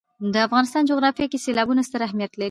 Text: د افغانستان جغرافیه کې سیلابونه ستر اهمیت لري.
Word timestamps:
د 0.33 0.35
افغانستان 0.47 0.83
جغرافیه 0.91 1.27
کې 1.31 1.41
سیلابونه 1.45 1.81
ستر 1.87 2.01
اهمیت 2.07 2.31
لري. 2.33 2.39